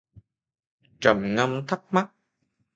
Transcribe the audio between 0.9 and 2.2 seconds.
Trầm ngâm thắc mắc